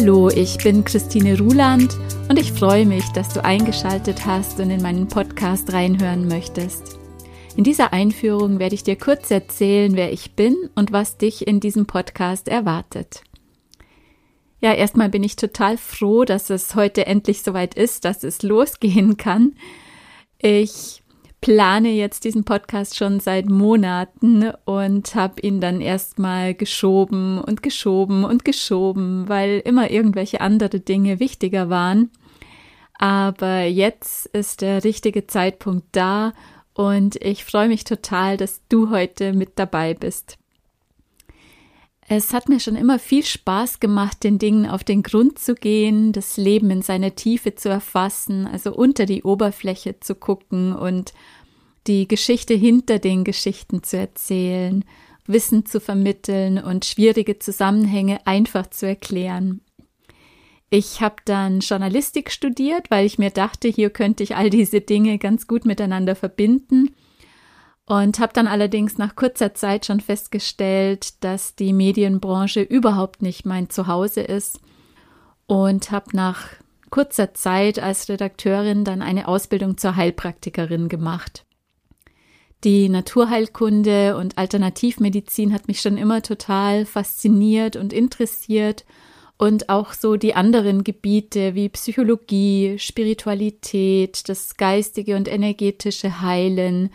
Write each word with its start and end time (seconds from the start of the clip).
Hallo, 0.00 0.28
ich 0.28 0.58
bin 0.58 0.84
Christine 0.84 1.36
Ruland 1.40 1.98
und 2.28 2.38
ich 2.38 2.52
freue 2.52 2.86
mich, 2.86 3.04
dass 3.14 3.30
du 3.30 3.44
eingeschaltet 3.44 4.24
hast 4.24 4.60
und 4.60 4.70
in 4.70 4.80
meinen 4.80 5.08
Podcast 5.08 5.72
reinhören 5.72 6.28
möchtest. 6.28 7.00
In 7.56 7.64
dieser 7.64 7.92
Einführung 7.92 8.60
werde 8.60 8.76
ich 8.76 8.84
dir 8.84 8.94
kurz 8.94 9.28
erzählen, 9.28 9.96
wer 9.96 10.12
ich 10.12 10.36
bin 10.36 10.54
und 10.76 10.92
was 10.92 11.16
dich 11.18 11.48
in 11.48 11.58
diesem 11.58 11.86
Podcast 11.86 12.46
erwartet. 12.46 13.24
Ja, 14.60 14.72
erstmal 14.72 15.08
bin 15.08 15.24
ich 15.24 15.34
total 15.34 15.76
froh, 15.76 16.24
dass 16.24 16.48
es 16.48 16.76
heute 16.76 17.06
endlich 17.06 17.42
soweit 17.42 17.74
ist, 17.74 18.04
dass 18.04 18.22
es 18.22 18.44
losgehen 18.44 19.16
kann. 19.16 19.56
Ich 20.38 21.02
plane 21.40 21.90
jetzt 21.90 22.24
diesen 22.24 22.44
Podcast 22.44 22.96
schon 22.96 23.20
seit 23.20 23.48
Monaten 23.48 24.50
und 24.64 25.14
habe 25.14 25.40
ihn 25.40 25.60
dann 25.60 25.80
erstmal 25.80 26.54
geschoben 26.54 27.40
und 27.40 27.62
geschoben 27.62 28.24
und 28.24 28.44
geschoben, 28.44 29.28
weil 29.28 29.60
immer 29.64 29.90
irgendwelche 29.90 30.40
andere 30.40 30.80
Dinge 30.80 31.20
wichtiger 31.20 31.70
waren. 31.70 32.10
Aber 32.94 33.62
jetzt 33.62 34.26
ist 34.26 34.60
der 34.60 34.82
richtige 34.82 35.26
Zeitpunkt 35.26 35.86
da 35.92 36.32
und 36.74 37.16
ich 37.16 37.44
freue 37.44 37.68
mich 37.68 37.84
total, 37.84 38.36
dass 38.36 38.60
du 38.68 38.90
heute 38.90 39.32
mit 39.32 39.52
dabei 39.56 39.94
bist. 39.94 40.38
Es 42.10 42.32
hat 42.32 42.48
mir 42.48 42.58
schon 42.58 42.74
immer 42.74 42.98
viel 42.98 43.22
Spaß 43.22 43.80
gemacht, 43.80 44.24
den 44.24 44.38
Dingen 44.38 44.66
auf 44.66 44.82
den 44.82 45.02
Grund 45.02 45.38
zu 45.38 45.54
gehen, 45.54 46.12
das 46.12 46.38
Leben 46.38 46.70
in 46.70 46.80
seiner 46.80 47.14
Tiefe 47.14 47.54
zu 47.54 47.68
erfassen, 47.68 48.46
also 48.46 48.74
unter 48.74 49.04
die 49.04 49.24
Oberfläche 49.24 50.00
zu 50.00 50.14
gucken 50.14 50.74
und 50.74 51.12
die 51.86 52.08
Geschichte 52.08 52.54
hinter 52.54 52.98
den 52.98 53.24
Geschichten 53.24 53.82
zu 53.82 53.98
erzählen, 53.98 54.86
Wissen 55.26 55.66
zu 55.66 55.80
vermitteln 55.80 56.56
und 56.56 56.86
schwierige 56.86 57.38
Zusammenhänge 57.38 58.26
einfach 58.26 58.68
zu 58.68 58.86
erklären. 58.86 59.60
Ich 60.70 61.02
habe 61.02 61.16
dann 61.26 61.60
Journalistik 61.60 62.30
studiert, 62.30 62.90
weil 62.90 63.04
ich 63.04 63.18
mir 63.18 63.30
dachte, 63.30 63.68
hier 63.68 63.90
könnte 63.90 64.22
ich 64.22 64.34
all 64.34 64.48
diese 64.48 64.80
Dinge 64.80 65.18
ganz 65.18 65.46
gut 65.46 65.66
miteinander 65.66 66.14
verbinden 66.14 66.94
und 67.88 68.18
habe 68.18 68.34
dann 68.34 68.46
allerdings 68.46 68.98
nach 68.98 69.16
kurzer 69.16 69.54
Zeit 69.54 69.86
schon 69.86 70.00
festgestellt, 70.00 71.24
dass 71.24 71.54
die 71.54 71.72
Medienbranche 71.72 72.60
überhaupt 72.60 73.22
nicht 73.22 73.46
mein 73.46 73.70
Zuhause 73.70 74.20
ist 74.20 74.60
und 75.46 75.90
habe 75.90 76.14
nach 76.14 76.48
kurzer 76.90 77.32
Zeit 77.32 77.78
als 77.78 78.10
Redakteurin 78.10 78.84
dann 78.84 79.00
eine 79.00 79.26
Ausbildung 79.26 79.78
zur 79.78 79.96
Heilpraktikerin 79.96 80.90
gemacht. 80.90 81.46
Die 82.62 82.90
Naturheilkunde 82.90 84.18
und 84.18 84.36
Alternativmedizin 84.36 85.54
hat 85.54 85.66
mich 85.66 85.80
schon 85.80 85.96
immer 85.96 86.20
total 86.20 86.84
fasziniert 86.84 87.76
und 87.76 87.94
interessiert 87.94 88.84
und 89.38 89.70
auch 89.70 89.94
so 89.94 90.16
die 90.16 90.34
anderen 90.34 90.84
Gebiete 90.84 91.54
wie 91.54 91.70
Psychologie, 91.70 92.78
Spiritualität, 92.78 94.28
das 94.28 94.58
geistige 94.58 95.16
und 95.16 95.26
energetische 95.26 96.20
Heilen, 96.20 96.90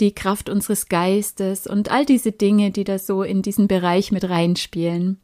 die 0.00 0.14
Kraft 0.14 0.48
unseres 0.48 0.88
Geistes 0.88 1.66
und 1.66 1.90
all 1.90 2.04
diese 2.04 2.32
Dinge, 2.32 2.70
die 2.70 2.84
da 2.84 2.98
so 2.98 3.22
in 3.22 3.42
diesen 3.42 3.68
Bereich 3.68 4.12
mit 4.12 4.28
reinspielen. 4.28 5.20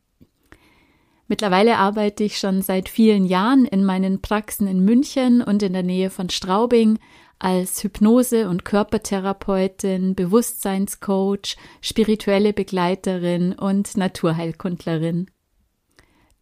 Mittlerweile 1.27 1.79
arbeite 1.79 2.25
ich 2.25 2.39
schon 2.39 2.61
seit 2.61 2.89
vielen 2.89 3.25
Jahren 3.25 3.65
in 3.65 3.85
meinen 3.85 4.21
Praxen 4.21 4.67
in 4.67 4.85
München 4.85 5.43
und 5.43 5.63
in 5.63 5.73
der 5.73 5.83
Nähe 5.83 6.11
von 6.11 6.29
Straubing 6.29 6.99
als 7.39 7.83
Hypnose- 7.83 8.49
und 8.49 8.65
Körpertherapeutin, 8.65 10.15
Bewusstseinscoach, 10.15 11.57
spirituelle 11.81 12.53
Begleiterin 12.53 13.53
und 13.53 13.97
Naturheilkundlerin. 13.97 15.31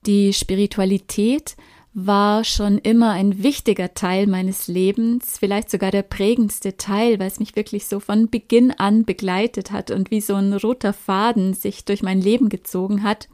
Die 0.06 0.32
Spiritualität 0.32 1.56
war 1.94 2.42
schon 2.44 2.78
immer 2.78 3.10
ein 3.10 3.42
wichtiger 3.42 3.92
Teil 3.92 4.26
meines 4.26 4.66
Lebens, 4.66 5.36
vielleicht 5.38 5.70
sogar 5.70 5.90
der 5.90 6.02
prägendste 6.02 6.78
Teil, 6.78 7.18
weil 7.18 7.26
es 7.26 7.38
mich 7.38 7.54
wirklich 7.54 7.86
so 7.86 8.00
von 8.00 8.30
Beginn 8.30 8.70
an 8.70 9.04
begleitet 9.04 9.72
hat 9.72 9.90
und 9.90 10.10
wie 10.10 10.22
so 10.22 10.34
ein 10.34 10.54
roter 10.54 10.94
Faden 10.94 11.52
sich 11.52 11.84
durch 11.84 12.02
mein 12.02 12.20
Leben 12.20 12.48
gezogen 12.48 13.02
hat. 13.02 13.28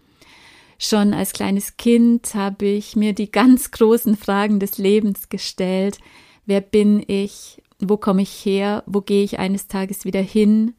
Schon 0.76 1.14
als 1.14 1.32
kleines 1.32 1.76
Kind 1.76 2.34
habe 2.34 2.66
ich 2.66 2.96
mir 2.96 3.12
die 3.12 3.30
ganz 3.30 3.70
großen 3.70 4.16
Fragen 4.16 4.58
des 4.58 4.78
Lebens 4.78 5.28
gestellt. 5.28 5.98
Wer 6.46 6.60
bin 6.60 7.02
ich? 7.06 7.62
Wo 7.80 7.96
komme 7.96 8.22
ich 8.22 8.44
her? 8.44 8.82
Wo 8.86 9.00
gehe 9.00 9.22
ich 9.22 9.38
eines 9.38 9.68
Tages 9.68 10.04
wieder 10.04 10.22
hin? 10.22 10.74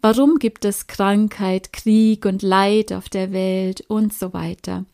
Warum 0.00 0.38
gibt 0.38 0.64
es 0.64 0.86
Krankheit, 0.86 1.72
Krieg 1.72 2.24
und 2.26 2.42
Leid 2.42 2.92
auf 2.92 3.08
der 3.08 3.32
Welt 3.32 3.84
und 3.88 4.12
so 4.12 4.32
weiter? 4.32 4.84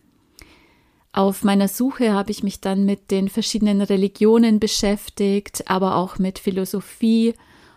Auf 1.14 1.44
meiner 1.44 1.68
Suche 1.68 2.12
habe 2.12 2.32
ich 2.32 2.42
mich 2.42 2.60
dann 2.60 2.84
mit 2.84 3.12
den 3.12 3.28
verschiedenen 3.28 3.82
Religionen 3.82 4.58
beschäftigt, 4.58 5.62
aber 5.70 5.94
auch 5.94 6.18
mit 6.18 6.40
Philosophie 6.40 7.34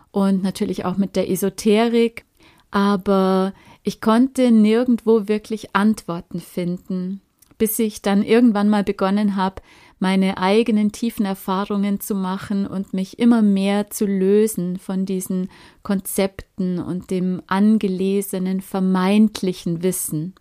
und 0.09 0.41
natürlich 0.41 0.85
auch 0.85 0.97
mit 0.97 1.15
der 1.15 1.29
Esoterik. 1.29 2.25
Aber 2.71 3.53
ich 3.83 4.01
konnte 4.01 4.49
nirgendwo 4.49 5.27
wirklich 5.27 5.75
Antworten 5.75 6.39
finden, 6.39 7.21
bis 7.59 7.77
ich 7.77 8.01
dann 8.01 8.23
irgendwann 8.23 8.69
mal 8.69 8.83
begonnen 8.83 9.35
habe, 9.35 9.61
meine 9.99 10.39
eigenen 10.39 10.91
tiefen 10.91 11.27
Erfahrungen 11.27 11.99
zu 11.99 12.15
machen 12.15 12.65
und 12.65 12.95
mich 12.95 13.19
immer 13.19 13.43
mehr 13.43 13.91
zu 13.91 14.07
lösen 14.07 14.79
von 14.79 15.05
diesen 15.05 15.51
Konzepten 15.83 16.79
und 16.79 17.11
dem 17.11 17.43
angelesenen 17.45 18.61
vermeintlichen 18.61 19.83
Wissen. 19.83 20.33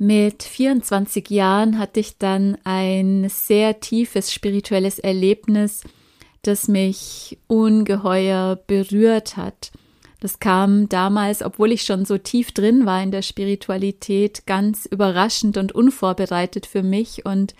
Mit 0.00 0.44
24 0.44 1.28
Jahren 1.28 1.76
hatte 1.76 1.98
ich 1.98 2.18
dann 2.18 2.56
ein 2.62 3.28
sehr 3.28 3.80
tiefes 3.80 4.32
spirituelles 4.32 5.00
Erlebnis, 5.00 5.82
das 6.42 6.68
mich 6.68 7.36
ungeheuer 7.48 8.56
berührt 8.68 9.36
hat. 9.36 9.72
Das 10.20 10.38
kam 10.38 10.88
damals, 10.88 11.42
obwohl 11.42 11.72
ich 11.72 11.82
schon 11.82 12.04
so 12.04 12.16
tief 12.16 12.52
drin 12.52 12.86
war 12.86 13.02
in 13.02 13.10
der 13.10 13.22
Spiritualität, 13.22 14.46
ganz 14.46 14.86
überraschend 14.86 15.56
und 15.56 15.72
unvorbereitet 15.72 16.66
für 16.66 16.84
mich 16.84 17.26
und 17.26 17.54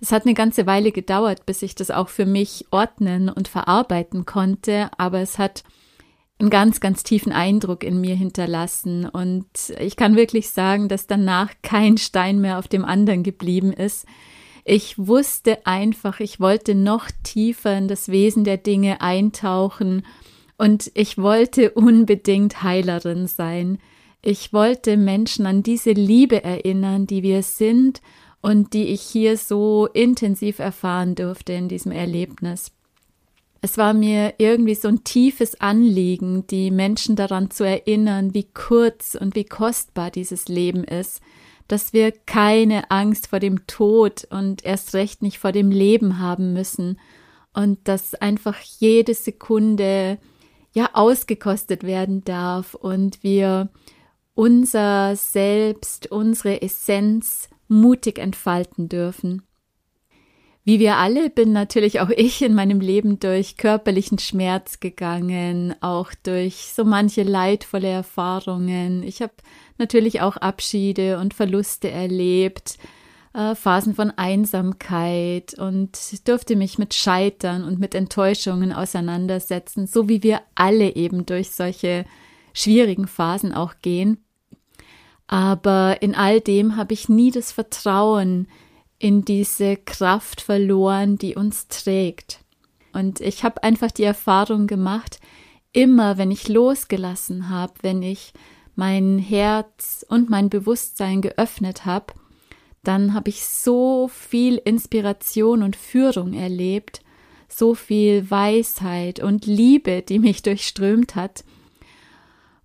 es 0.00 0.12
hat 0.12 0.24
eine 0.24 0.34
ganze 0.34 0.66
Weile 0.66 0.92
gedauert, 0.92 1.44
bis 1.44 1.60
ich 1.62 1.74
das 1.74 1.90
auch 1.90 2.08
für 2.08 2.24
mich 2.24 2.66
ordnen 2.70 3.28
und 3.28 3.48
verarbeiten 3.48 4.26
konnte, 4.26 4.90
aber 4.96 5.20
es 5.20 5.38
hat 5.38 5.62
einen 6.40 6.50
ganz, 6.50 6.80
ganz 6.80 7.02
tiefen 7.02 7.32
Eindruck 7.32 7.84
in 7.84 8.00
mir 8.00 8.14
hinterlassen 8.14 9.06
und 9.06 9.46
ich 9.78 9.96
kann 9.96 10.16
wirklich 10.16 10.50
sagen, 10.50 10.88
dass 10.88 11.06
danach 11.06 11.50
kein 11.62 11.98
Stein 11.98 12.40
mehr 12.40 12.58
auf 12.58 12.68
dem 12.68 12.84
anderen 12.84 13.22
geblieben 13.22 13.72
ist. 13.72 14.06
Ich 14.64 14.98
wusste 14.98 15.66
einfach, 15.66 16.20
ich 16.20 16.40
wollte 16.40 16.74
noch 16.74 17.06
tiefer 17.22 17.76
in 17.76 17.88
das 17.88 18.08
Wesen 18.08 18.44
der 18.44 18.56
Dinge 18.56 19.00
eintauchen 19.00 20.04
und 20.58 20.90
ich 20.94 21.18
wollte 21.18 21.70
unbedingt 21.70 22.62
Heilerin 22.62 23.26
sein. 23.26 23.78
Ich 24.22 24.52
wollte 24.52 24.96
Menschen 24.96 25.46
an 25.46 25.62
diese 25.62 25.92
Liebe 25.92 26.44
erinnern, 26.44 27.06
die 27.06 27.22
wir 27.22 27.42
sind 27.42 28.02
und 28.42 28.74
die 28.74 28.88
ich 28.88 29.00
hier 29.00 29.36
so 29.36 29.86
intensiv 29.86 30.58
erfahren 30.58 31.14
durfte 31.14 31.54
in 31.54 31.68
diesem 31.68 31.92
Erlebnis. 31.92 32.72
Es 33.62 33.76
war 33.76 33.92
mir 33.92 34.34
irgendwie 34.38 34.74
so 34.74 34.88
ein 34.88 35.04
tiefes 35.04 35.60
Anliegen, 35.60 36.46
die 36.46 36.70
Menschen 36.70 37.14
daran 37.14 37.50
zu 37.50 37.64
erinnern, 37.64 38.32
wie 38.32 38.44
kurz 38.44 39.14
und 39.14 39.34
wie 39.34 39.44
kostbar 39.44 40.10
dieses 40.10 40.48
Leben 40.48 40.82
ist, 40.84 41.20
dass 41.68 41.92
wir 41.92 42.10
keine 42.10 42.90
Angst 42.90 43.28
vor 43.28 43.38
dem 43.38 43.66
Tod 43.66 44.26
und 44.30 44.64
erst 44.64 44.94
recht 44.94 45.22
nicht 45.22 45.38
vor 45.38 45.52
dem 45.52 45.70
Leben 45.70 46.18
haben 46.18 46.54
müssen 46.54 46.98
und 47.52 47.86
dass 47.86 48.14
einfach 48.14 48.56
jede 48.60 49.14
Sekunde 49.14 50.18
ja 50.72 50.90
ausgekostet 50.94 51.82
werden 51.84 52.24
darf 52.24 52.74
und 52.74 53.22
wir 53.22 53.68
unser 54.34 55.16
Selbst, 55.16 56.10
unsere 56.10 56.62
Essenz 56.62 57.50
mutig 57.68 58.18
entfalten 58.18 58.88
dürfen. 58.88 59.42
Wie 60.70 60.78
wir 60.78 60.98
alle 60.98 61.30
bin 61.30 61.50
natürlich 61.50 61.98
auch 61.98 62.10
ich 62.10 62.42
in 62.42 62.54
meinem 62.54 62.78
Leben 62.78 63.18
durch 63.18 63.56
körperlichen 63.56 64.20
Schmerz 64.20 64.78
gegangen, 64.78 65.74
auch 65.80 66.12
durch 66.22 66.70
so 66.72 66.84
manche 66.84 67.24
leidvolle 67.24 67.88
Erfahrungen. 67.88 69.02
Ich 69.02 69.20
habe 69.20 69.32
natürlich 69.78 70.20
auch 70.20 70.36
Abschiede 70.36 71.18
und 71.18 71.34
Verluste 71.34 71.90
erlebt, 71.90 72.78
äh, 73.34 73.56
Phasen 73.56 73.96
von 73.96 74.12
Einsamkeit 74.12 75.54
und 75.54 75.98
durfte 76.28 76.54
mich 76.54 76.78
mit 76.78 76.94
Scheitern 76.94 77.64
und 77.64 77.80
mit 77.80 77.96
Enttäuschungen 77.96 78.72
auseinandersetzen, 78.72 79.88
so 79.88 80.08
wie 80.08 80.22
wir 80.22 80.40
alle 80.54 80.94
eben 80.94 81.26
durch 81.26 81.50
solche 81.50 82.04
schwierigen 82.54 83.08
Phasen 83.08 83.52
auch 83.52 83.74
gehen. 83.82 84.24
Aber 85.26 86.00
in 86.00 86.14
all 86.14 86.40
dem 86.40 86.76
habe 86.76 86.94
ich 86.94 87.08
nie 87.08 87.32
das 87.32 87.50
Vertrauen 87.50 88.46
in 89.00 89.24
diese 89.24 89.76
Kraft 89.76 90.42
verloren, 90.42 91.16
die 91.16 91.34
uns 91.34 91.66
trägt. 91.66 92.44
Und 92.92 93.20
ich 93.20 93.42
habe 93.42 93.62
einfach 93.64 93.90
die 93.90 94.04
Erfahrung 94.04 94.66
gemacht, 94.66 95.20
immer 95.72 96.18
wenn 96.18 96.30
ich 96.30 96.48
losgelassen 96.48 97.48
habe, 97.48 97.72
wenn 97.80 98.02
ich 98.02 98.32
mein 98.76 99.18
Herz 99.18 100.04
und 100.08 100.28
mein 100.28 100.50
Bewusstsein 100.50 101.22
geöffnet 101.22 101.86
habe, 101.86 102.12
dann 102.84 103.14
habe 103.14 103.30
ich 103.30 103.44
so 103.44 104.08
viel 104.08 104.56
Inspiration 104.56 105.62
und 105.62 105.76
Führung 105.76 106.34
erlebt, 106.34 107.00
so 107.48 107.74
viel 107.74 108.30
Weisheit 108.30 109.20
und 109.20 109.46
Liebe, 109.46 110.02
die 110.02 110.18
mich 110.18 110.42
durchströmt 110.42 111.14
hat. 111.14 111.42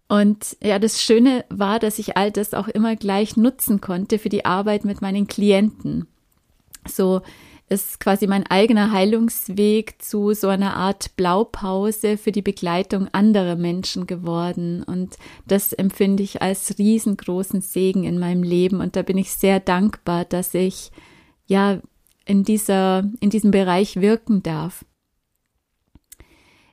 Und 0.07 0.57
ja, 0.61 0.79
das 0.79 1.01
Schöne 1.01 1.45
war, 1.49 1.79
dass 1.79 1.97
ich 1.97 2.17
all 2.17 2.31
das 2.31 2.53
auch 2.53 2.67
immer 2.67 2.95
gleich 2.95 3.37
nutzen 3.37 3.79
konnte 3.79 4.19
für 4.19 4.29
die 4.29 4.45
Arbeit 4.45 4.83
mit 4.83 5.01
meinen 5.01 5.27
Klienten. 5.27 6.07
So 6.87 7.21
ist 7.67 7.99
quasi 7.99 8.27
mein 8.27 8.45
eigener 8.45 8.91
Heilungsweg 8.91 9.95
zu 9.99 10.33
so 10.33 10.49
einer 10.49 10.75
Art 10.75 11.15
Blaupause 11.15 12.17
für 12.17 12.31
die 12.31 12.43
Begleitung 12.43 13.07
anderer 13.11 13.55
Menschen 13.55 14.05
geworden. 14.05 14.83
Und 14.83 15.17
das 15.47 15.73
empfinde 15.73 16.21
ich 16.21 16.41
als 16.43 16.77
riesengroßen 16.77 17.61
Segen 17.61 18.03
in 18.03 18.19
meinem 18.19 18.43
Leben. 18.43 18.81
Und 18.81 18.95
da 18.95 19.01
bin 19.01 19.17
ich 19.17 19.31
sehr 19.31 19.59
dankbar, 19.59 20.25
dass 20.25 20.53
ich 20.53 20.91
ja 21.47 21.79
in 22.25 22.43
dieser, 22.43 23.09
in 23.19 23.31
diesem 23.31 23.51
Bereich 23.51 23.99
wirken 23.99 24.43
darf. 24.43 24.85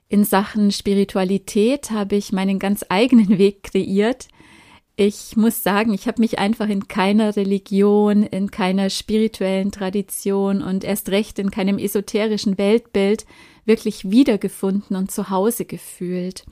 In 0.09 0.25
Sachen 0.25 0.71
Spiritualität 0.71 1.89
habe 1.89 2.15
ich 2.15 2.31
meinen 2.31 2.59
ganz 2.59 2.85
eigenen 2.89 3.29
Weg 3.39 3.63
kreiert, 3.63 4.27
ich 4.95 5.35
muss 5.35 5.63
sagen, 5.63 5.93
ich 5.93 6.07
habe 6.07 6.21
mich 6.21 6.37
einfach 6.37 6.69
in 6.69 6.87
keiner 6.87 7.35
Religion, 7.35 8.23
in 8.23 8.51
keiner 8.51 8.89
spirituellen 8.89 9.71
Tradition 9.71 10.61
und 10.61 10.83
erst 10.83 11.09
recht 11.09 11.39
in 11.39 11.49
keinem 11.49 11.79
esoterischen 11.79 12.57
Weltbild 12.57 13.25
wirklich 13.65 14.11
wiedergefunden 14.11 14.95
und 14.95 15.09
zu 15.09 15.29
Hause 15.29 15.65
gefühlt. 15.65 16.45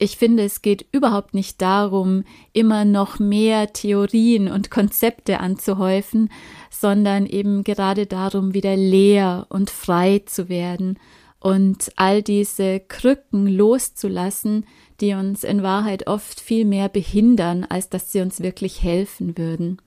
Ich 0.00 0.16
finde, 0.16 0.44
es 0.44 0.62
geht 0.62 0.86
überhaupt 0.92 1.34
nicht 1.34 1.60
darum, 1.60 2.24
immer 2.52 2.84
noch 2.84 3.18
mehr 3.18 3.72
Theorien 3.72 4.48
und 4.48 4.70
Konzepte 4.70 5.40
anzuhäufen, 5.40 6.30
sondern 6.70 7.26
eben 7.26 7.64
gerade 7.64 8.06
darum, 8.06 8.54
wieder 8.54 8.76
leer 8.76 9.46
und 9.50 9.70
frei 9.70 10.22
zu 10.24 10.48
werden 10.48 10.98
und 11.40 11.92
all 11.96 12.22
diese 12.22 12.80
Krücken 12.80 13.46
loszulassen, 13.46 14.66
die 15.00 15.14
uns 15.14 15.44
in 15.44 15.62
Wahrheit 15.62 16.06
oft 16.06 16.40
viel 16.40 16.64
mehr 16.64 16.88
behindern, 16.88 17.64
als 17.64 17.88
dass 17.88 18.10
sie 18.12 18.20
uns 18.20 18.40
wirklich 18.40 18.82
helfen 18.82 19.38
würden. 19.38 19.80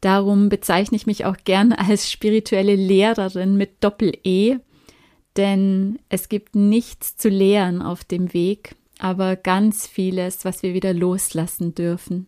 Darum 0.00 0.48
bezeichne 0.48 0.96
ich 0.96 1.06
mich 1.06 1.24
auch 1.24 1.36
gern 1.44 1.72
als 1.74 2.10
spirituelle 2.10 2.76
Lehrerin 2.76 3.56
mit 3.56 3.82
Doppel-E, 3.84 4.58
denn 5.36 5.98
es 6.08 6.28
gibt 6.28 6.54
nichts 6.56 7.16
zu 7.16 7.28
lehren 7.28 7.82
auf 7.82 8.04
dem 8.04 8.32
Weg, 8.32 8.74
aber 8.98 9.36
ganz 9.36 9.86
vieles, 9.86 10.44
was 10.44 10.62
wir 10.62 10.74
wieder 10.74 10.92
loslassen 10.92 11.74
dürfen. 11.74 12.26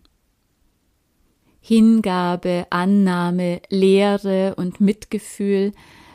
Hingabe, 1.60 2.66
Annahme, 2.70 3.62
Lehre 3.68 4.54
und 4.56 4.80
Mitgefühl 4.80 5.72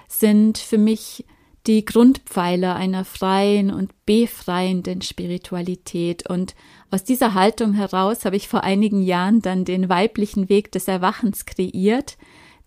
sind 0.08 0.58
für 0.58 0.78
mich 0.78 1.26
die 1.68 1.84
Grundpfeiler 1.84 2.76
einer 2.76 3.04
freien 3.04 3.72
und 3.72 3.92
befreienden 4.06 5.02
Spiritualität. 5.02 6.28
Und 6.30 6.56
aus 6.92 7.04
dieser 7.04 7.34
Haltung 7.34 7.74
heraus 7.74 8.24
habe 8.24 8.38
ich 8.38 8.48
vor 8.48 8.64
einigen 8.64 9.02
Jahren 9.02 9.42
dann 9.42 9.66
den 9.66 9.90
weiblichen 9.90 10.48
Weg 10.50 10.72
des 10.72 10.88
Erwachens 10.88 11.46
kreiert, 11.46 12.18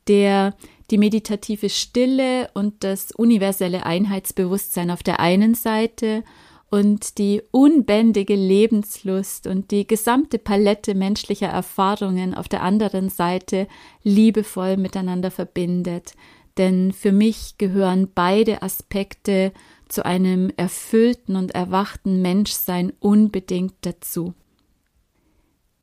der 0.07 0.55
die 0.91 0.99
meditative 0.99 1.71
Stille 1.71 2.51
und 2.53 2.85
das 2.85 3.13
universelle 3.13 3.87
Einheitsbewusstsein 3.87 4.91
auf 4.91 5.03
der 5.03 5.21
einen 5.21 5.55
Seite 5.55 6.23
und 6.69 7.19
die 7.19 7.43
unbändige 7.51 8.35
Lebenslust 8.35 9.47
und 9.47 9.71
die 9.71 9.87
gesamte 9.87 10.39
Palette 10.39 10.95
menschlicher 10.95 11.49
Erfahrungen 11.49 12.35
auf 12.35 12.49
der 12.49 12.63
anderen 12.63 13.09
Seite 13.09 13.67
liebevoll 14.03 14.77
miteinander 14.77 15.31
verbindet 15.31 16.15
denn 16.61 16.93
für 16.93 17.11
mich 17.11 17.57
gehören 17.57 18.11
beide 18.15 18.63
Aspekte 18.63 19.53
zu 19.89 20.05
einem 20.05 20.53
erfüllten 20.59 21.35
und 21.35 21.53
erwachten 21.53 22.21
Menschsein 22.21 22.93
unbedingt 23.01 23.75
dazu. 23.81 24.35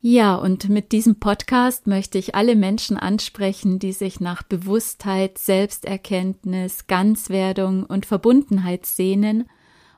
Ja, 0.00 0.36
und 0.36 0.68
mit 0.68 0.92
diesem 0.92 1.18
Podcast 1.18 1.88
möchte 1.88 2.16
ich 2.18 2.36
alle 2.36 2.54
Menschen 2.54 2.96
ansprechen, 2.96 3.80
die 3.80 3.90
sich 3.92 4.20
nach 4.20 4.44
Bewusstheit, 4.44 5.38
Selbsterkenntnis, 5.38 6.86
Ganzwerdung 6.86 7.82
und 7.82 8.06
Verbundenheit 8.06 8.86
sehnen 8.86 9.50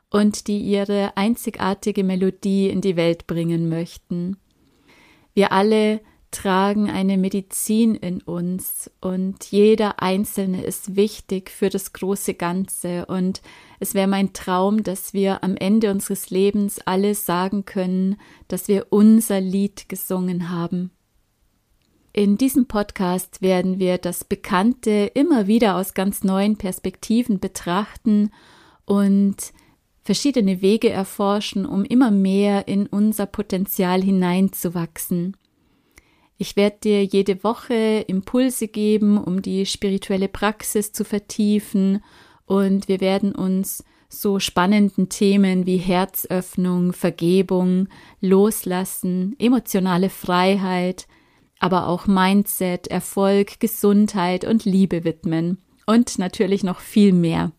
und 0.09 0.49
die 0.49 0.61
ihre 0.61 1.15
einzigartige 1.19 2.05
Melodie 2.05 2.71
in 2.71 2.81
die 2.81 2.97
Welt 2.97 3.26
bringen 3.26 3.69
möchten. 3.69 4.38
Wir 5.35 5.53
alle 5.53 6.00
tragen 6.31 6.91
eine 6.91 7.17
Medizin 7.17 7.94
in 7.94 8.21
uns 8.21 8.91
und 9.00 9.44
jeder 9.47 10.03
Einzelne 10.03 10.62
ist 10.62 10.97
wichtig 10.97 11.50
für 11.50 11.71
das 11.71 11.93
große 11.93 12.35
Ganze 12.35 13.06
und 13.06 13.43
es 13.81 13.94
wäre 13.94 14.06
mein 14.06 14.32
Traum, 14.32 14.82
dass 14.82 15.12
wir 15.12 15.43
am 15.43 15.56
Ende 15.56 15.91
unseres 15.91 16.31
Lebens 16.31 16.79
alle 16.85 17.15
sagen 17.15 17.65
können, 17.65 18.17
dass 18.49 18.69
wir 18.69 18.87
unser 18.91 19.41
Lied 19.41 19.88
gesungen 19.88 20.50
haben. 20.50 20.91
In 22.12 22.37
diesem 22.37 22.67
Podcast 22.67 23.41
werden 23.41 23.79
wir 23.79 23.99
das 23.99 24.25
Bekannte 24.25 25.11
immer 25.15 25.47
wieder 25.47 25.76
aus 25.76 25.94
ganz 25.94 26.25
neuen 26.25 26.56
Perspektiven 26.56 27.38
betrachten 27.38 28.31
und 28.85 29.53
verschiedene 30.03 30.61
Wege 30.61 30.91
erforschen, 30.91 31.65
um 31.65 31.85
immer 31.85 32.11
mehr 32.11 32.67
in 32.67 32.87
unser 32.87 33.26
Potenzial 33.26 34.03
hineinzuwachsen. 34.03 35.37
Ich 36.43 36.57
werde 36.57 36.79
dir 36.83 37.05
jede 37.05 37.45
Woche 37.45 38.03
Impulse 38.09 38.67
geben, 38.67 39.19
um 39.23 39.43
die 39.43 39.67
spirituelle 39.67 40.27
Praxis 40.27 40.91
zu 40.91 41.05
vertiefen 41.05 42.03
und 42.47 42.89
wir 42.89 43.03
werden 43.03 43.35
uns 43.35 43.85
so 44.09 44.41
spannenden 44.41 45.11
Themen 45.11 45.67
wie 45.67 45.77
Herzöffnung, 45.77 46.95
Vergebung, 46.95 47.89
Loslassen, 48.23 49.37
emotionale 49.39 50.09
Freiheit, 50.09 51.09
aber 51.59 51.89
auch 51.89 52.07
Mindset, 52.07 52.87
Erfolg, 52.87 53.61
Gesundheit 53.61 54.47
und 54.47 54.65
Liebe 54.65 55.05
widmen 55.05 55.59
und 55.85 56.19
natürlich 56.19 56.64
noch 56.64 56.81
viel 56.81 57.12
mehr. 57.12 57.53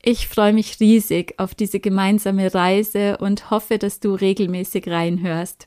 Ich 0.00 0.28
freue 0.28 0.52
mich 0.52 0.78
riesig 0.78 1.34
auf 1.38 1.56
diese 1.56 1.80
gemeinsame 1.80 2.54
Reise 2.54 3.16
und 3.16 3.50
hoffe, 3.50 3.78
dass 3.78 3.98
du 3.98 4.14
regelmäßig 4.14 4.86
reinhörst. 4.86 5.66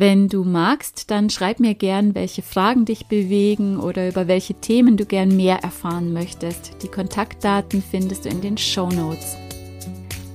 Wenn 0.00 0.28
du 0.28 0.44
magst, 0.44 1.10
dann 1.10 1.28
schreib 1.28 1.60
mir 1.60 1.74
gern, 1.74 2.14
welche 2.14 2.40
Fragen 2.40 2.86
dich 2.86 3.04
bewegen 3.04 3.78
oder 3.78 4.08
über 4.08 4.28
welche 4.28 4.54
Themen 4.54 4.96
du 4.96 5.04
gern 5.04 5.36
mehr 5.36 5.58
erfahren 5.58 6.14
möchtest. 6.14 6.82
Die 6.82 6.88
Kontaktdaten 6.88 7.82
findest 7.82 8.24
du 8.24 8.30
in 8.30 8.40
den 8.40 8.56
Show 8.56 8.88
Notes. 8.88 9.36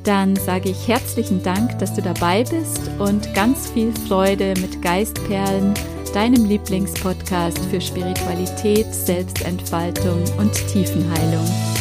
Dann 0.04 0.36
sage 0.36 0.70
ich 0.70 0.88
herzlichen 0.88 1.42
Dank, 1.42 1.80
dass 1.80 1.96
du 1.96 2.04
dabei 2.04 2.44
bist 2.44 2.92
und 3.00 3.34
ganz 3.34 3.72
viel 3.72 3.92
Freude 4.08 4.54
mit 4.62 4.84
Geistperlen, 4.84 5.74
deinem 6.14 6.46
Lieblingspodcast 6.46 7.58
für 7.66 7.82
Spiritualität, 7.82 8.94
Selbstentfaltung 8.94 10.22
und 10.38 10.54
Tiefenheilung. 10.68 11.75